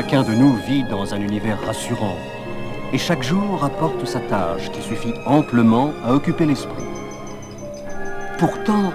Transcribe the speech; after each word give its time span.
Chacun 0.00 0.22
de 0.22 0.32
nous 0.32 0.54
vit 0.54 0.82
dans 0.82 1.12
un 1.12 1.20
univers 1.20 1.60
rassurant. 1.60 2.16
Et 2.94 2.96
chaque 2.96 3.22
jour 3.22 3.62
apporte 3.62 4.06
sa 4.06 4.18
tâche 4.18 4.70
qui 4.70 4.80
suffit 4.80 5.12
amplement 5.26 5.92
à 6.02 6.14
occuper 6.14 6.46
l'esprit. 6.46 6.86
Pourtant, 8.38 8.94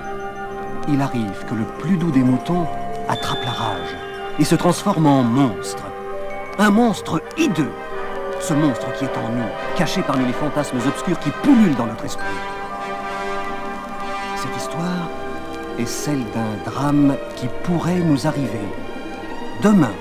il 0.87 0.99
arrive 0.99 1.45
que 1.47 1.53
le 1.53 1.65
plus 1.77 1.97
doux 1.97 2.09
des 2.09 2.23
moutons 2.23 2.65
attrape 3.07 3.45
la 3.45 3.51
rage 3.51 3.95
et 4.39 4.43
se 4.43 4.55
transforme 4.55 5.05
en 5.05 5.21
monstre. 5.21 5.83
Un 6.57 6.71
monstre 6.71 7.21
hideux. 7.37 7.71
Ce 8.39 8.55
monstre 8.55 8.91
qui 8.97 9.05
est 9.05 9.17
en 9.19 9.29
nous, 9.29 9.77
caché 9.77 10.01
parmi 10.01 10.25
les 10.25 10.33
fantasmes 10.33 10.79
obscurs 10.87 11.19
qui 11.19 11.29
pullulent 11.43 11.75
dans 11.75 11.85
notre 11.85 12.05
esprit. 12.05 12.25
Cette 14.37 14.57
histoire 14.57 15.07
est 15.77 15.85
celle 15.85 16.23
d'un 16.33 16.71
drame 16.71 17.15
qui 17.35 17.45
pourrait 17.63 17.99
nous 17.99 18.25
arriver 18.25 18.65
demain 19.61 19.93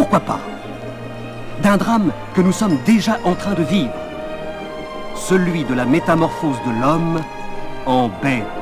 pourquoi 0.00 0.20
pas 0.20 0.40
d'un 1.62 1.76
drame 1.76 2.10
que 2.34 2.40
nous 2.40 2.52
sommes 2.52 2.78
déjà 2.86 3.18
en 3.22 3.34
train 3.34 3.52
de 3.52 3.62
vivre, 3.62 3.92
celui 5.14 5.62
de 5.64 5.74
la 5.74 5.84
métamorphose 5.84 6.56
de 6.66 6.80
l'homme 6.80 7.20
en 7.84 8.08
bête. 8.22 8.59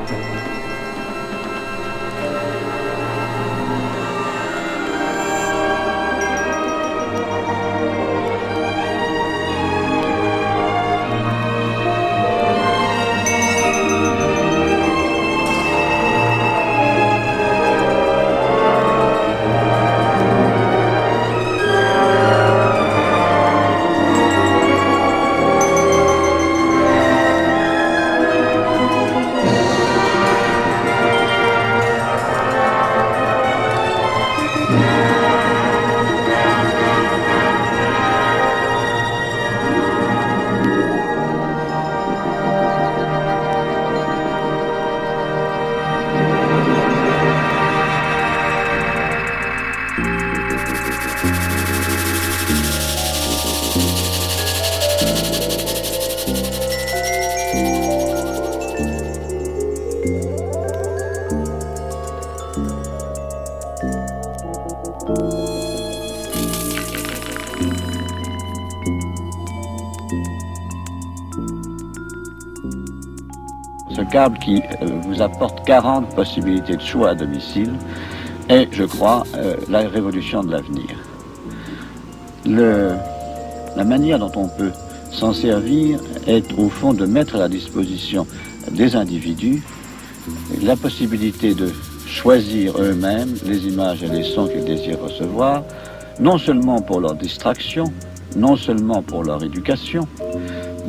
Qui 74.41 74.62
euh, 74.83 74.87
vous 75.05 75.23
apporte 75.23 75.65
40 75.67 76.15
possibilités 76.15 76.77
de 76.77 76.83
choix 76.83 77.11
à 77.11 77.15
domicile 77.15 77.73
est, 78.49 78.69
je 78.73 78.84
crois, 78.84 79.25
euh, 79.37 79.56
la 79.69 79.81
révolution 79.81 80.43
de 80.43 80.51
l'avenir. 80.51 80.89
la 82.45 83.84
manière 83.84 84.19
dont 84.19 84.33
on 84.34 84.49
peut 84.49 84.73
s'en 85.12 85.33
servir 85.33 86.01
est 86.27 86.53
au 86.59 86.69
fond 86.69 86.93
de 86.93 87.07
mettre 87.07 87.37
à 87.37 87.39
la 87.39 87.49
disposition 87.49 88.27
des 88.73 88.97
individus 88.97 89.62
la 90.62 90.77
possibilité 90.77 91.55
de 91.55 91.73
choisir 92.07 92.77
eux-mêmes 92.78 93.34
les 93.45 93.67
images 93.67 94.03
et 94.03 94.09
les 94.09 94.25
sons 94.25 94.49
qu'ils 94.49 94.65
désirent 94.65 95.01
recevoir, 95.01 95.62
non 96.21 96.39
seulement 96.39 96.81
pour 96.81 97.01
leur 97.01 97.15
distraction, 97.15 97.84
non 98.37 98.57
seulement 98.57 99.03
pour 99.03 99.23
leur 99.25 99.43
éducation, 99.45 100.07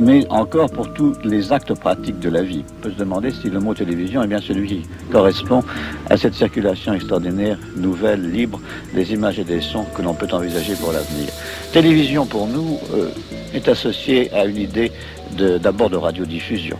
mais 0.00 0.26
encore 0.30 0.70
pour 0.70 0.92
tous 0.94 1.14
les 1.22 1.52
actes 1.52 1.74
pratiques 1.74 2.18
de 2.18 2.30
la 2.30 2.42
vie. 2.42 2.64
On 2.78 2.82
peut 2.82 2.90
se 2.90 2.96
demander 2.96 3.30
si 3.30 3.50
le 3.50 3.60
mot 3.60 3.74
télévision 3.74 4.22
est 4.22 4.26
bien 4.26 4.40
celui 4.40 4.66
qui 4.66 4.82
correspond 5.12 5.62
à 6.08 6.16
cette 6.16 6.34
circulation 6.34 6.94
extraordinaire, 6.94 7.58
nouvelle, 7.76 8.30
libre, 8.30 8.60
des 8.94 9.12
images 9.12 9.38
et 9.38 9.44
des 9.44 9.60
sons 9.60 9.84
que 9.94 10.00
l'on 10.00 10.14
peut 10.14 10.28
envisager 10.32 10.74
pour 10.74 10.92
l'avenir. 10.92 11.28
Télévision, 11.72 12.24
pour 12.24 12.46
nous, 12.46 12.78
euh, 12.94 13.10
est 13.52 13.68
associée 13.68 14.32
à 14.32 14.46
une 14.46 14.56
idée 14.56 14.90
d'abord 15.36 15.90
de, 15.90 15.96
radiodiffusion, 15.96 16.78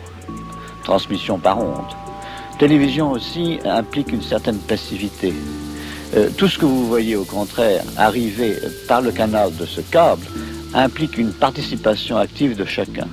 transmission 0.82 1.38
par 1.38 1.58
onde. 1.58 1.94
Télévision 2.58 3.12
aussi 3.12 3.58
implique 3.64 4.12
une 4.12 4.22
certaine 4.22 4.58
passivité. 4.58 5.32
Euh, 6.16 6.28
tout 6.36 6.48
ce 6.48 6.58
que 6.58 6.64
vous 6.64 6.88
voyez 6.88 7.14
au 7.16 7.24
contraire 7.24 7.84
arriver 7.96 8.56
par 8.88 9.00
le 9.00 9.12
canal 9.12 9.54
de 9.56 9.64
ce 9.64 9.80
câble 9.80 10.26
implique 10.74 11.18
une 11.18 11.32
participation 11.32 12.16
active 12.16 12.56
de 12.56 12.64
chacun. 12.64 13.06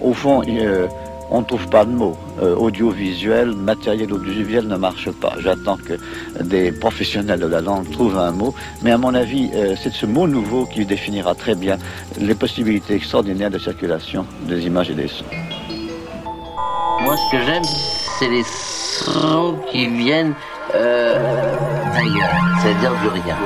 Au 0.00 0.14
fond, 0.14 0.42
euh, 0.48 0.88
on 1.30 1.40
ne 1.40 1.44
trouve 1.44 1.68
pas 1.68 1.84
de 1.84 1.90
mots. 1.90 2.16
Euh, 2.42 2.56
audiovisuel, 2.56 3.52
matériel 3.52 4.12
audiovisuel 4.12 4.66
ne 4.66 4.76
marche 4.76 5.10
pas. 5.10 5.34
J'attends 5.38 5.76
que 5.76 5.94
des 6.42 6.72
professionnels 6.72 7.40
de 7.40 7.46
la 7.46 7.60
langue 7.60 7.90
trouvent 7.90 8.18
un 8.18 8.32
mot. 8.32 8.54
Mais 8.82 8.92
à 8.92 8.98
mon 8.98 9.14
avis, 9.14 9.50
euh, 9.54 9.74
c'est 9.80 9.92
ce 9.92 10.06
mot 10.06 10.26
nouveau 10.26 10.66
qui 10.66 10.84
définira 10.84 11.34
très 11.34 11.54
bien 11.54 11.78
les 12.18 12.34
possibilités 12.34 12.94
extraordinaires 12.94 13.50
de 13.50 13.58
circulation 13.58 14.26
des 14.42 14.66
images 14.66 14.90
et 14.90 14.94
des 14.94 15.08
sons. 15.08 15.24
Moi, 17.02 17.16
ce 17.16 17.36
que 17.36 17.44
j'aime, 17.44 17.64
c'est 18.18 18.28
les 18.28 18.44
sons 18.44 19.56
qui 19.70 19.86
viennent 19.86 20.34
d'ailleurs, 20.72 22.30
c'est-à-dire 22.62 22.92
du 23.02 23.08
rien. 23.08 23.36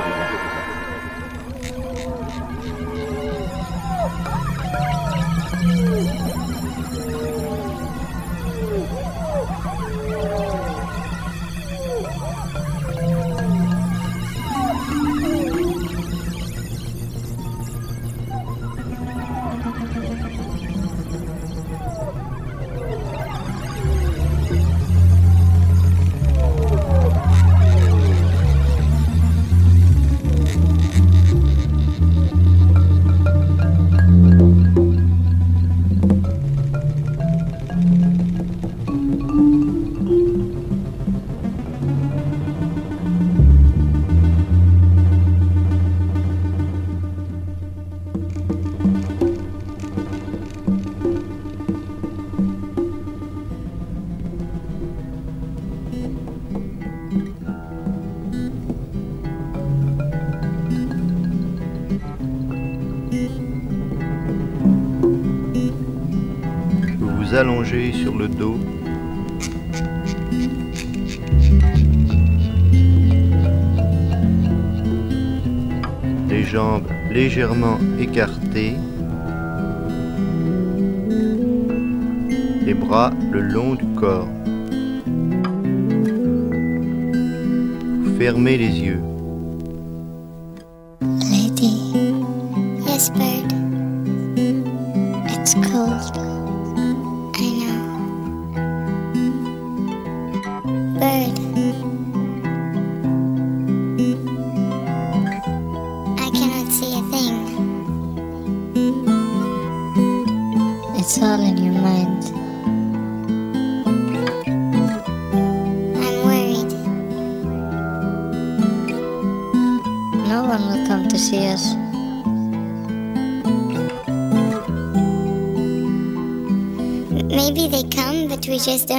Allongé 67.35 67.91
sur 67.91 68.17
le 68.17 68.27
dos. 68.27 68.57
Les 76.29 76.43
jambes 76.43 76.87
légèrement 77.11 77.77
écartées. 77.99 78.75
Les 82.65 82.73
bras 82.73 83.11
le 83.31 83.41
long 83.41 83.75
du 83.75 83.85
corps. 83.99 84.29
Fermez 88.17 88.57
les 88.57 88.79
yeux. 88.79 89.14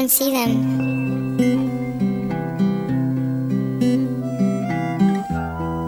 We 0.06 0.11
see 0.11 0.31
them. 0.31 0.53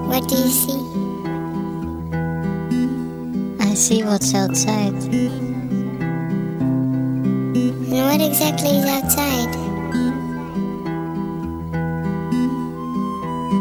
What 0.09 0.29
do 0.29 0.35
you 0.35 0.51
see? 0.63 0.81
I 3.61 3.75
see 3.75 4.03
what's 4.03 4.35
outside. 4.35 4.99
And 7.93 8.03
what 8.09 8.21
exactly 8.21 8.71
is 8.71 8.87
outside? 8.87 9.55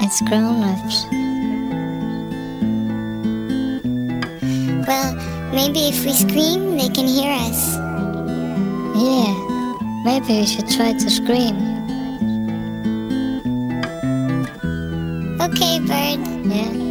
It's 0.02 0.22
grown 0.28 0.64
ups. 0.74 1.06
Well, 4.88 5.14
maybe 5.54 5.90
if 5.90 6.04
we 6.04 6.14
scream, 6.14 6.78
they 6.80 6.90
can 6.90 7.06
hear 7.06 7.32
us. 7.46 7.78
Yeah, 8.98 9.47
maybe 10.08 10.40
we 10.40 10.46
should 10.46 10.70
try 10.70 10.94
to 10.94 11.10
scream. 11.10 11.58
Okay, 15.42 15.80
bird. 15.80 16.20
Yeah. 16.48 16.87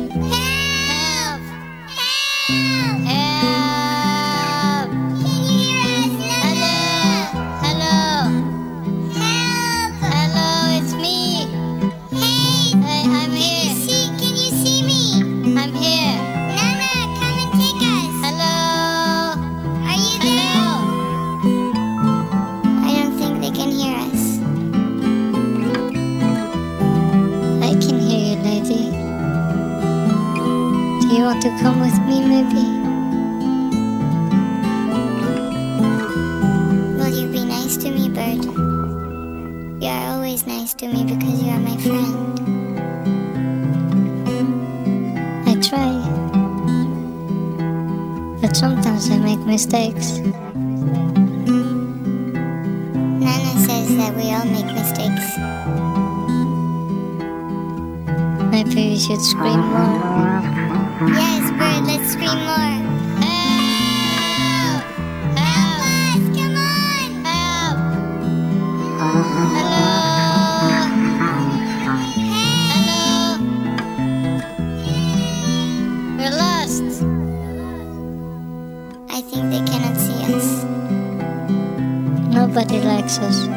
Nobody 82.47 82.81
likes 82.81 83.19
us. 83.19 83.49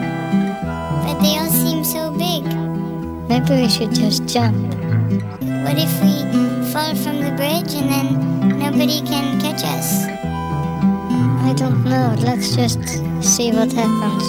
But 1.06 1.22
they 1.22 1.38
all 1.38 1.48
seem 1.48 1.84
so 1.84 2.10
big. 2.10 2.44
Maybe 3.30 3.62
we 3.62 3.70
should 3.70 3.94
just 3.94 4.26
jump. 4.26 4.58
What 5.64 5.78
if 5.78 5.94
we 6.02 6.26
fall 6.74 6.96
from 6.96 7.22
the 7.22 7.32
bridge 7.38 7.72
and 7.76 7.88
then 7.88 8.58
nobody 8.58 9.02
can 9.02 9.40
catch 9.40 9.64
us? 9.64 10.06
I 11.46 11.54
don't 11.56 11.86
know. 11.86 12.16
Let's 12.18 12.56
just 12.56 12.82
see 13.22 13.52
what 13.52 13.72
happens. 13.72 14.26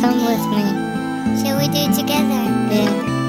Come 0.00 0.24
with 0.24 0.44
me. 0.56 0.64
Shall 1.44 1.58
we 1.58 1.68
do 1.68 1.76
it 1.76 1.94
together? 1.94 2.42
Yeah. 2.72 3.21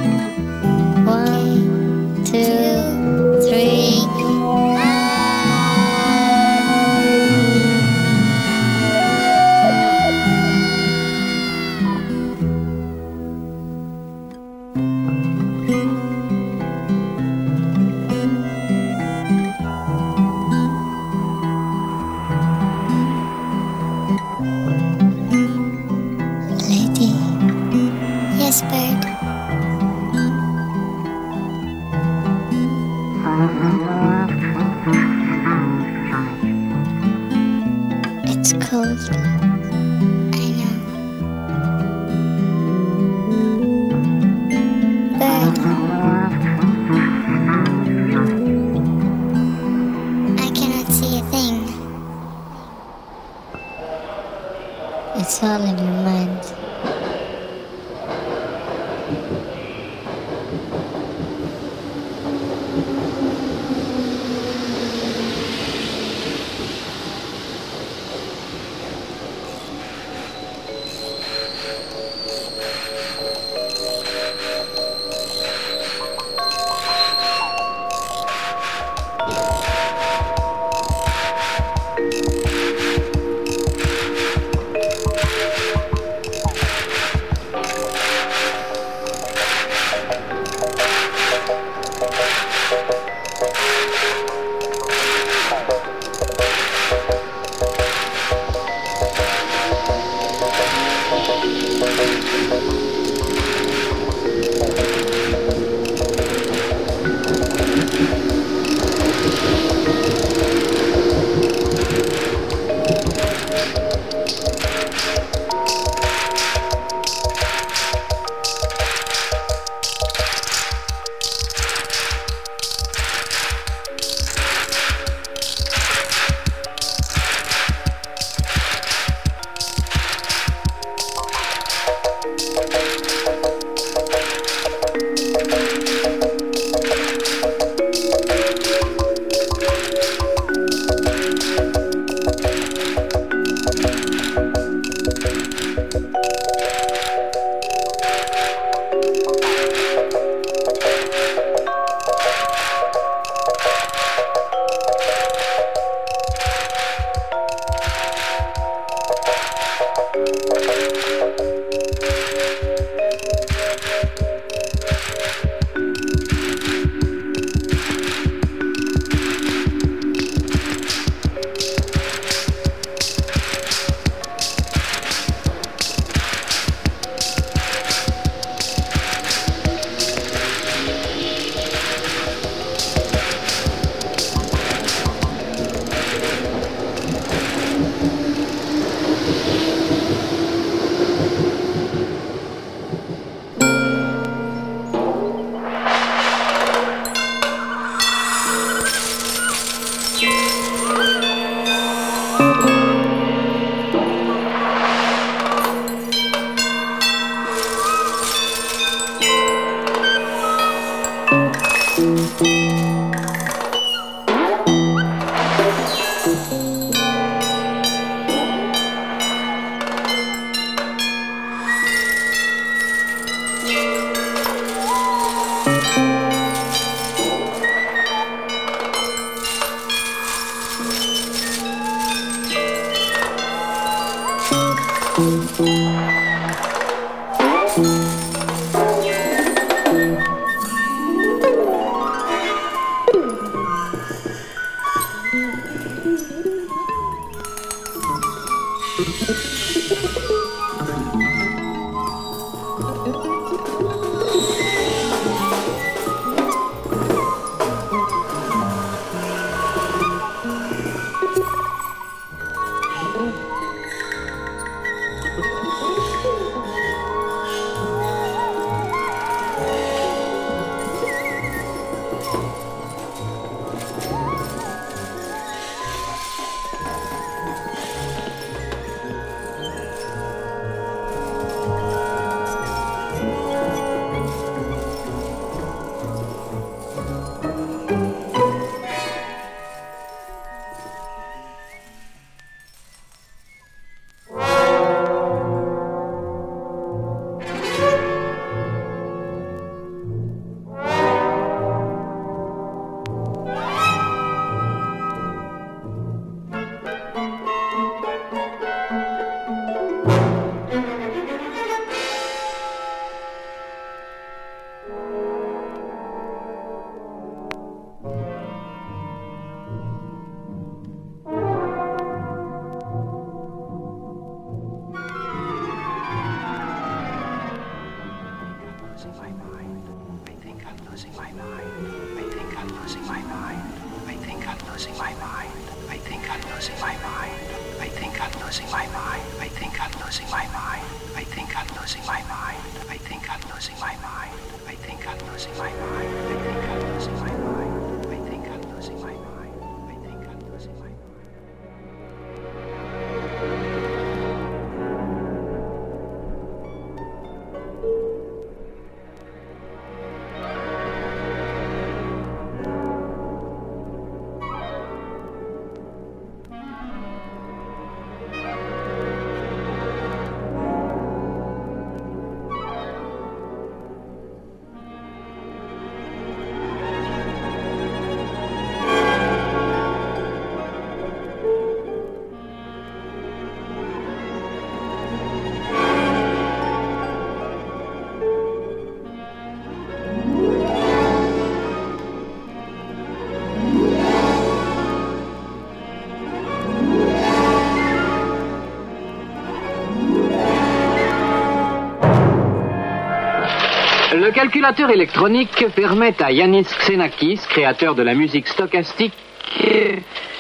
Calculateur 404.33 404.90
électronique 404.90 405.66
permet 405.75 406.21
à 406.21 406.31
Yanis 406.31 406.63
Xenakis, 406.63 407.40
créateur 407.47 407.95
de 407.95 408.02
la 408.02 408.16
musique 408.16 408.47
stochastique, 408.47 409.13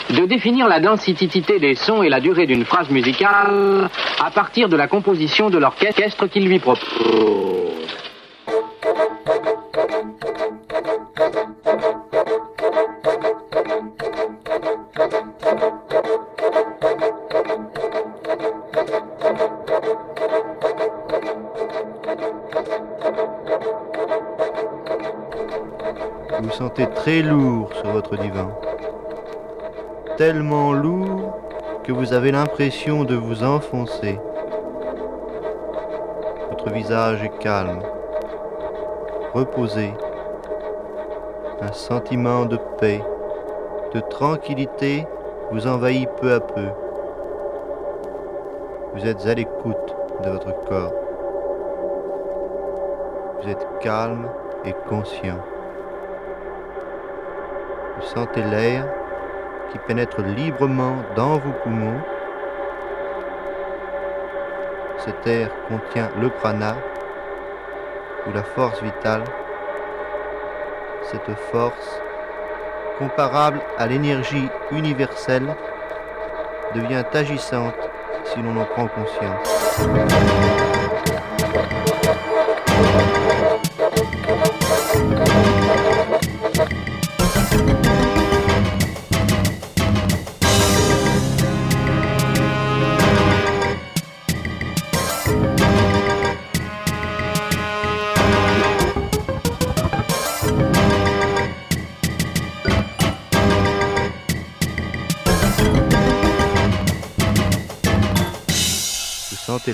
de 0.09 0.25
définir 0.25 0.67
la 0.67 0.79
densité 0.79 1.27
des 1.59 1.75
sons 1.75 2.03
et 2.03 2.09
la 2.09 2.19
durée 2.19 2.45
d'une 2.45 2.65
phrase 2.65 2.89
musicale 2.89 3.89
à 4.21 4.31
partir 4.31 4.67
de 4.67 4.75
la 4.75 4.87
composition 4.87 5.49
de 5.49 5.57
l'orchestre 5.57 6.27
qu'il 6.27 6.47
lui 6.47 6.59
propose. 6.59 7.62
Très 27.03 27.21
lourd 27.21 27.67
sur 27.73 27.91
votre 27.91 28.15
divan. 28.15 28.47
Tellement 30.15 30.71
lourd 30.71 31.37
que 31.83 31.91
vous 31.91 32.13
avez 32.13 32.31
l'impression 32.31 33.03
de 33.03 33.13
vous 33.13 33.43
enfoncer. 33.43 34.17
Votre 36.49 36.69
visage 36.69 37.21
est 37.21 37.37
calme, 37.39 37.81
reposé. 39.33 39.93
Un 41.59 41.73
sentiment 41.73 42.45
de 42.45 42.57
paix, 42.79 43.03
de 43.93 43.99
tranquillité 43.99 45.05
vous 45.51 45.67
envahit 45.67 46.09
peu 46.21 46.31
à 46.31 46.39
peu. 46.39 46.69
Vous 48.93 49.05
êtes 49.05 49.27
à 49.27 49.33
l'écoute 49.33 49.93
de 50.23 50.29
votre 50.29 50.55
corps. 50.69 50.93
Vous 53.41 53.49
êtes 53.49 53.67
calme 53.81 54.29
et 54.63 54.73
conscient. 54.87 55.52
Vous 57.95 58.07
sentez 58.07 58.41
l'air 58.41 58.85
qui 59.71 59.77
pénètre 59.77 60.21
librement 60.21 60.95
dans 61.15 61.37
vos 61.37 61.51
poumons. 61.51 62.01
Cet 64.97 65.27
air 65.27 65.49
contient 65.67 66.09
le 66.19 66.29
prana 66.29 66.75
ou 68.25 68.31
la 68.33 68.41
force 68.41 68.81
vitale. 68.81 69.23
Cette 71.03 71.37
force, 71.51 72.01
comparable 72.97 73.59
à 73.77 73.85
l'énergie 73.85 74.49
universelle, 74.71 75.55
devient 76.73 77.03
agissante 77.13 77.75
si 78.23 78.41
l'on 78.41 78.59
en 78.59 78.65
prend 78.65 78.87
conscience. 78.87 79.83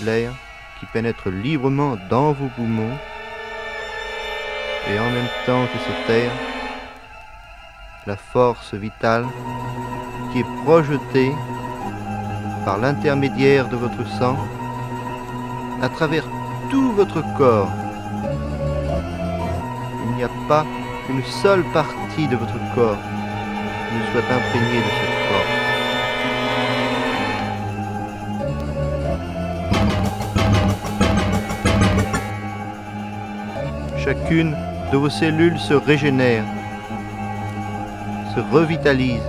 L'air 0.06 0.32
qui 0.80 0.86
pénètre 0.86 1.30
librement 1.30 1.98
dans 2.10 2.32
vos 2.32 2.48
poumons 2.56 2.98
et 4.90 5.00
en 5.00 5.10
même 5.12 5.30
temps 5.46 5.66
que 5.68 5.80
cet 5.80 6.10
air, 6.10 6.32
la 8.08 8.16
force 8.16 8.74
vitale 8.74 9.26
qui 10.32 10.40
est 10.40 10.64
projetée 10.64 11.32
par 12.66 12.78
l'intermédiaire 12.78 13.68
de 13.68 13.76
votre 13.76 14.08
sang 14.18 14.38
à 15.82 15.90
travers 15.90 16.26
tout 16.70 16.92
votre 16.94 17.22
corps. 17.38 17.72
Il 20.06 20.16
n'y 20.16 20.24
a 20.24 20.30
pas 20.48 20.66
une 21.10 21.24
seule 21.24 21.64
partie 21.74 22.28
de 22.28 22.36
votre 22.36 22.60
corps 22.76 22.98
qui 23.90 23.96
ne 23.96 24.04
soit 24.12 24.36
imprégnée 24.36 24.80
de 24.80 24.92
cette 25.02 25.09
Chacune 34.10 34.58
de 34.91 34.98
vos 34.98 35.12
cellules 35.12 35.60
se 35.60 35.76
régénère, 35.76 36.43
se 38.34 38.39
revitalise. 38.39 39.22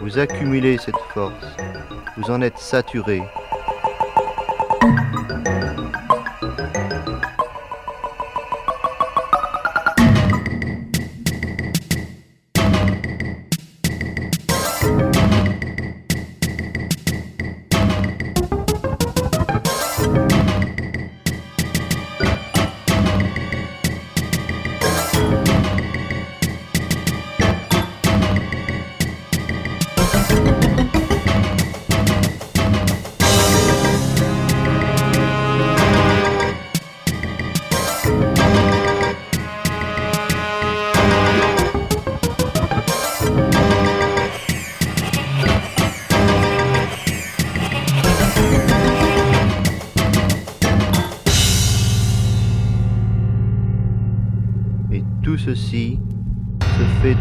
Vous 0.00 0.16
accumulez 0.20 0.78
cette 0.78 0.94
force, 1.12 1.34
vous 2.16 2.30
en 2.30 2.40
êtes 2.40 2.58
saturé. 2.58 3.20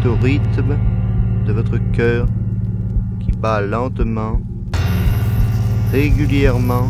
Au 0.05 0.15
rythme 0.15 0.77
de 1.45 1.53
votre 1.53 1.77
cœur 1.91 2.27
qui 3.19 3.31
bat 3.31 3.61
lentement, 3.61 4.39
régulièrement, 5.91 6.89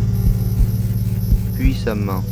puissamment. 1.55 2.23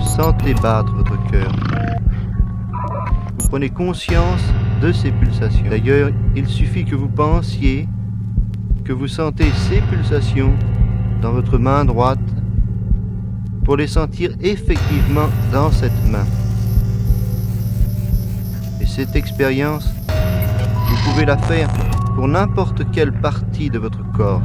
Sentez 0.00 0.54
battre 0.54 0.94
votre 0.94 1.20
cœur. 1.30 1.52
Vous 3.38 3.48
prenez 3.48 3.70
conscience 3.70 4.44
de 4.80 4.92
ces 4.92 5.10
pulsations. 5.10 5.64
D'ailleurs, 5.68 6.10
il 6.36 6.46
suffit 6.46 6.84
que 6.84 6.94
vous 6.94 7.08
pensiez 7.08 7.88
que 8.84 8.92
vous 8.92 9.08
sentez 9.08 9.50
ces 9.68 9.80
pulsations 9.80 10.52
dans 11.20 11.32
votre 11.32 11.58
main 11.58 11.84
droite 11.84 12.20
pour 13.64 13.76
les 13.76 13.86
sentir 13.86 14.30
effectivement 14.42 15.28
dans 15.52 15.72
cette 15.72 16.04
main. 16.06 16.26
Et 18.80 18.86
cette 18.86 19.16
expérience, 19.16 19.88
vous 20.88 20.96
pouvez 21.10 21.24
la 21.24 21.38
faire 21.38 21.70
pour 22.14 22.28
n'importe 22.28 22.82
quelle 22.92 23.12
partie 23.12 23.70
de 23.70 23.78
votre 23.78 24.04
corps. 24.12 24.42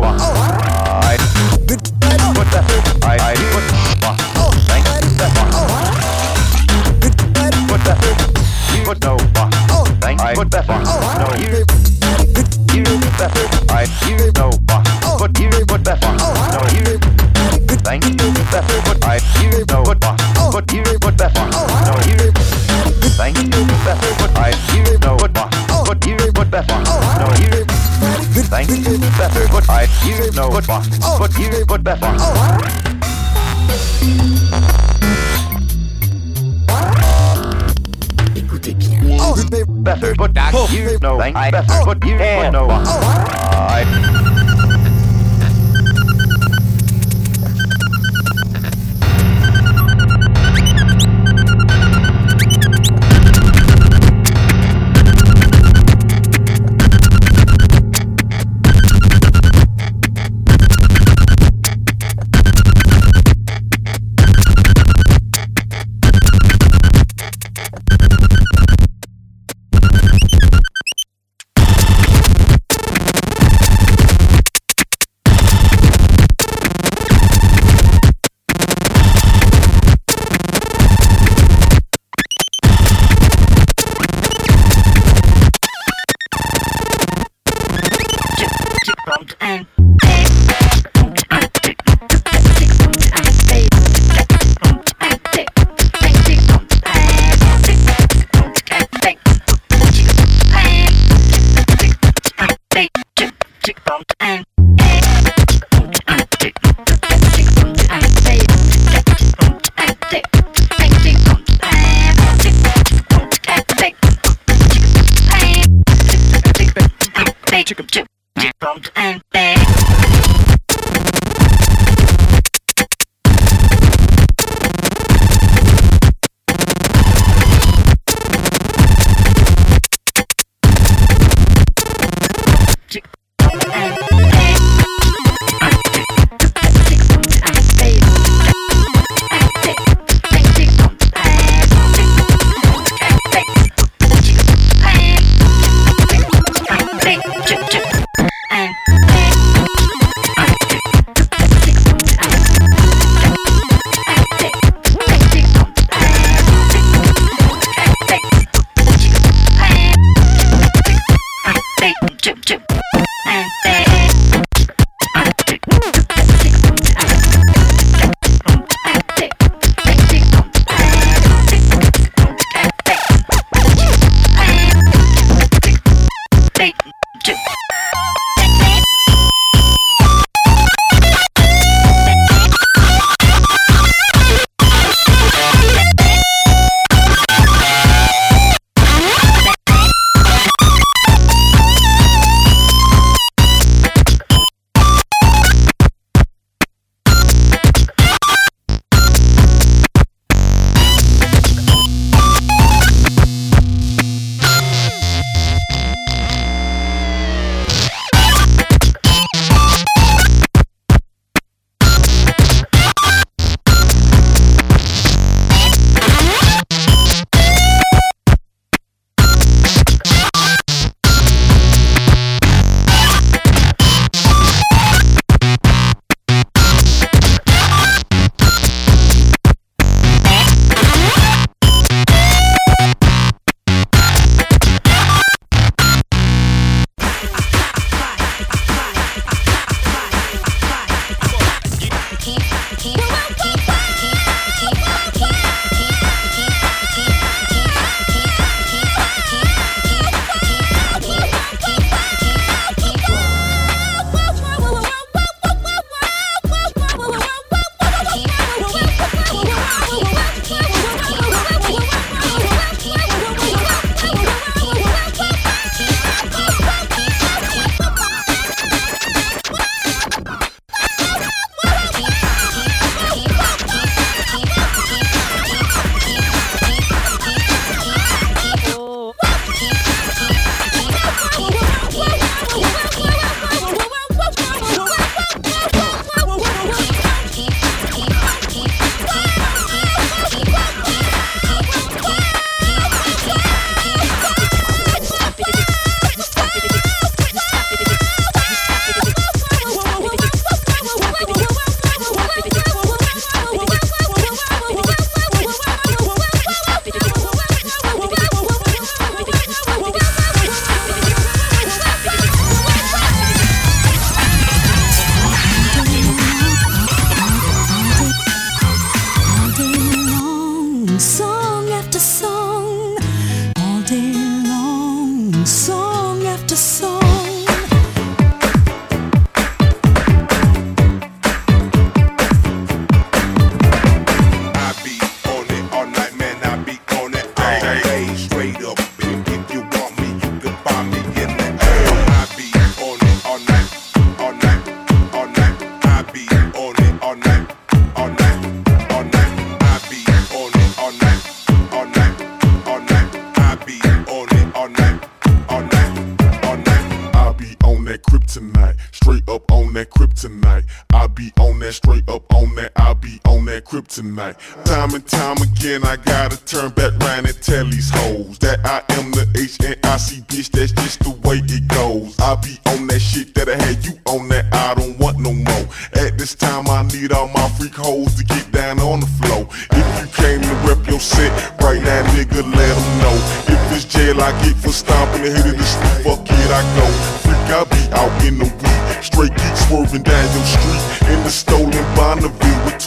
know. 0.00 0.16
Oh. 0.18 0.32
I, 3.02 3.16
I, 3.18 3.34
I, 3.34 3.91
good 30.52 30.66
here, 30.66 31.18
good 31.18 31.38
years, 31.38 31.64
good 31.64 31.82
better. 31.82 32.12
Écoutez 38.36 38.74
bien. 38.74 39.18
Oh, 39.20 39.34
better, 39.82 40.14
but 40.14 40.34
that 40.34 40.52
you 40.70 40.98
know, 41.00 41.18
better, 41.18 41.84
but 41.84 42.04
you 42.04 42.18
know. 42.50 44.21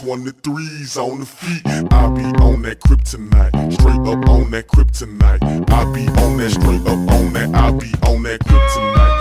one 0.06 0.24
to 0.24 0.32
threes 0.32 0.98
on 0.98 1.20
the 1.20 1.26
feet. 1.26 1.66
I 1.66 2.08
be 2.10 2.24
on 2.44 2.62
that 2.62 2.80
kryptonite, 2.82 3.74
straight 3.74 4.00
up 4.02 4.30
on 4.30 4.52
that 4.52 4.68
kryptonite. 4.68 5.42
I 5.72 5.94
be 5.94 6.08
on 6.22 6.38
that, 6.38 6.52
straight 6.52 6.82
up 6.82 7.12
on 7.12 7.34
that, 7.34 7.56
I 7.56 7.72
be 7.72 7.92
on 8.08 8.22
that 8.24 8.40
kryptonite. 8.42 9.15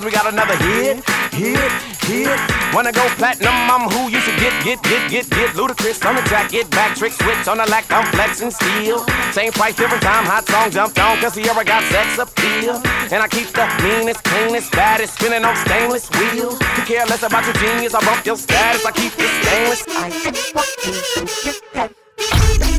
cause 0.00 0.06
we 0.06 0.12
got 0.12 0.32
another 0.32 0.56
hit, 0.64 1.04
hit, 1.32 1.72
hit. 2.08 2.40
Wanna 2.72 2.92
go 2.92 3.06
platinum, 3.20 3.52
I'm 3.52 3.90
who 3.90 4.08
you 4.08 4.20
should 4.20 4.38
get, 4.38 4.52
get, 4.64 4.82
get, 4.82 5.10
get, 5.10 5.28
get. 5.28 5.54
Ludicrous 5.54 6.02
on 6.04 6.16
the 6.16 6.22
track, 6.22 6.50
get 6.50 6.70
back, 6.70 6.96
trick 6.96 7.12
switch 7.12 7.46
on 7.48 7.58
the 7.58 7.66
lack, 7.68 7.84
I'm 7.90 8.06
flexing 8.12 8.50
steel. 8.50 9.04
Same 9.32 9.52
price, 9.52 9.76
different 9.76 10.02
time, 10.02 10.24
hot 10.24 10.46
song 10.48 10.70
jumped 10.70 10.98
on, 10.98 11.18
cause 11.18 11.34
Sierra 11.34 11.64
got 11.64 11.84
sex 11.92 12.18
appeal. 12.18 12.80
And 13.12 13.22
I 13.22 13.28
keep 13.28 13.48
the 13.48 13.66
meanest, 13.82 14.24
cleanest, 14.24 14.72
baddest, 14.72 15.14
spinning 15.14 15.44
on 15.44 15.56
stainless 15.56 16.08
wheels. 16.10 16.58
You 16.76 16.84
care 16.84 17.04
less 17.06 17.22
about 17.22 17.44
your 17.44 17.54
genius, 17.54 17.94
I 17.94 18.00
bump 18.00 18.24
your 18.24 18.36
status, 18.36 18.84
I 18.86 18.92
keep 18.92 19.12
it 19.18 19.28
stainless. 19.44 19.84
I 21.74 22.69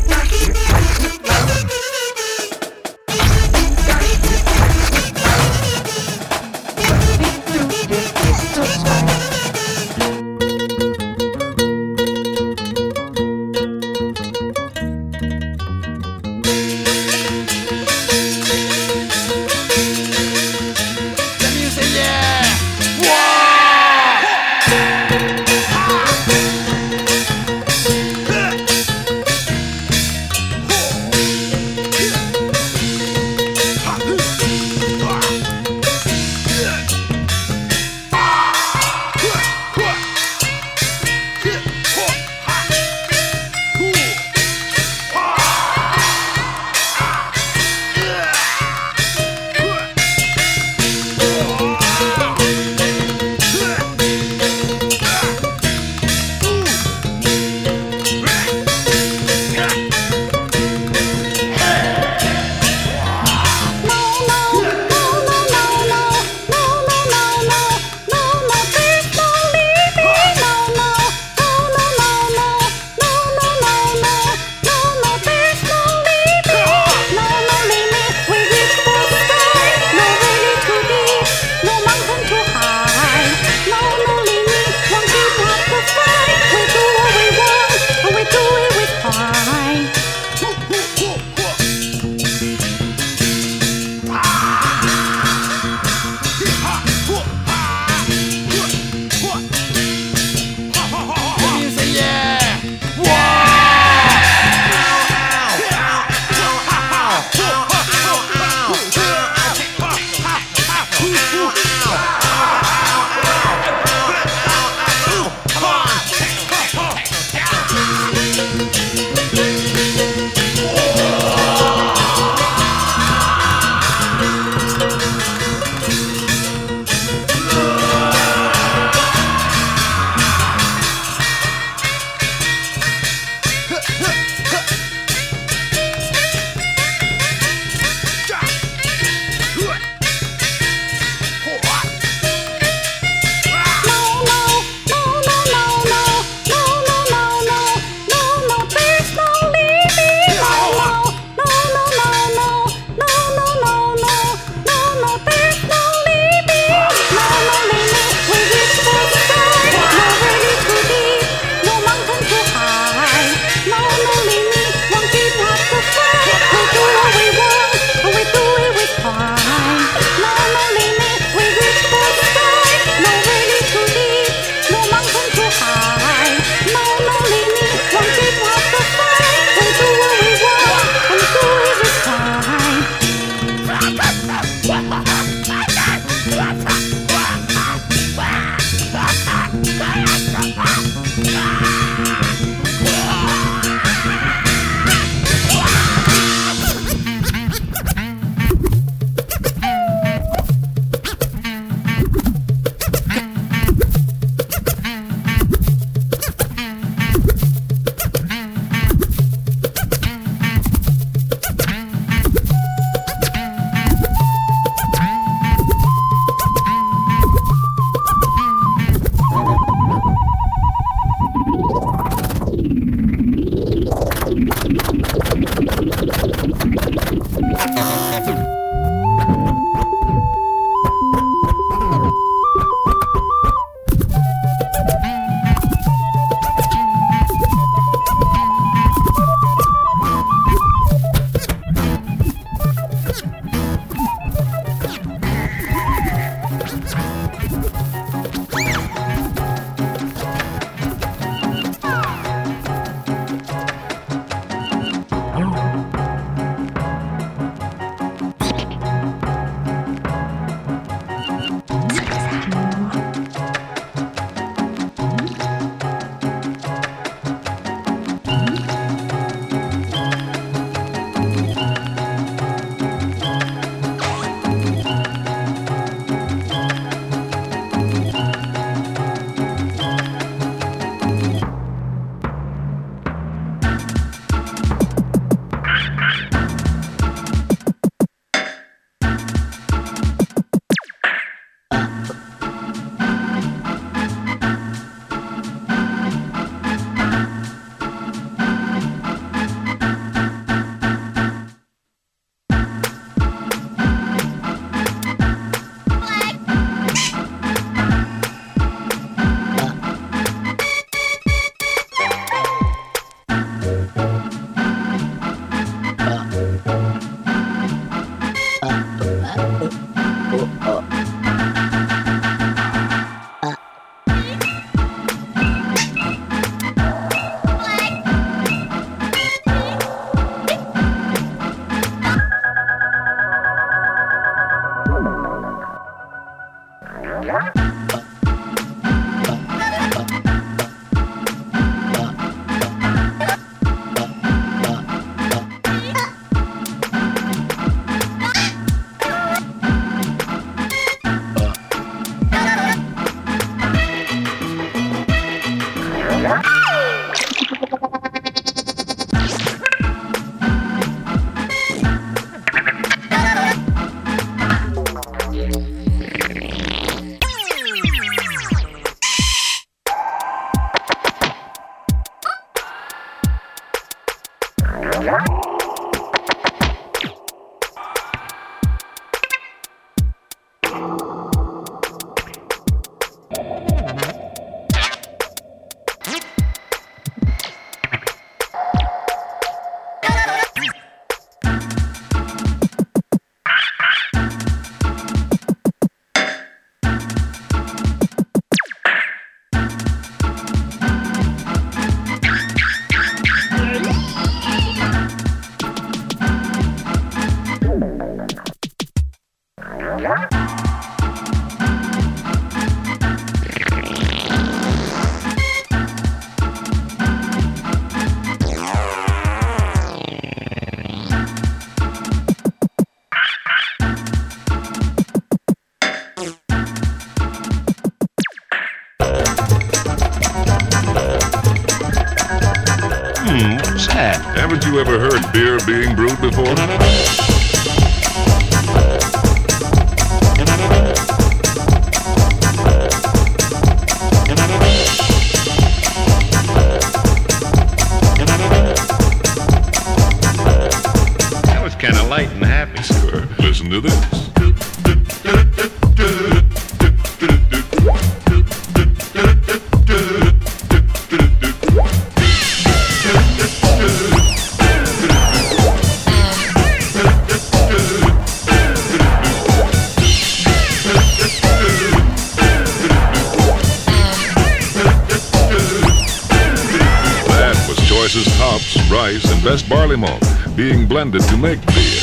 best 479.43 479.67
barley 479.67 479.97
malt 479.97 480.23
being 480.55 480.85
blended 480.85 481.21
to 481.23 481.35
make 481.35 481.59
beer. 481.67 482.00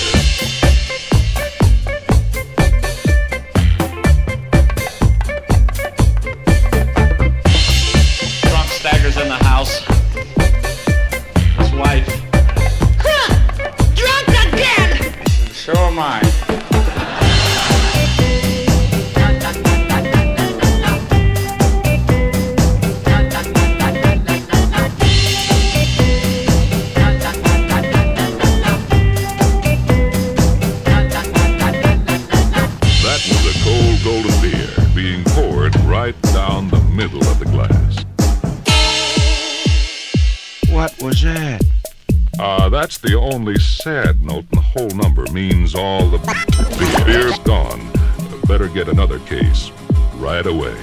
sad 43.88 44.22
note 44.22 44.44
the 44.50 44.60
whole 44.60 44.90
number 44.90 45.24
means 45.32 45.74
all 45.74 46.06
the 46.10 46.18
beer's 47.06 47.38
gone. 47.38 47.80
Better 48.46 48.68
get 48.68 48.86
another 48.86 49.18
case 49.20 49.70
right 50.16 50.44
away. 50.44 50.76